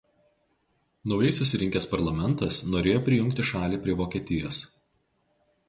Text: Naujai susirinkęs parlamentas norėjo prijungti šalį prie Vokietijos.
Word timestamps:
Naujai 1.11 1.33
susirinkęs 1.39 1.87
parlamentas 1.91 2.57
norėjo 2.77 3.03
prijungti 3.11 3.47
šalį 3.53 3.81
prie 3.85 3.99
Vokietijos. 4.03 4.65